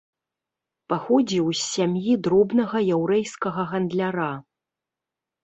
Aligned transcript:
Паходзіў 0.93 1.45
з 1.57 1.61
сям'і 1.73 2.13
дробнага 2.29 2.77
яўрэйскага 2.97 3.61
гандляра. 3.75 4.31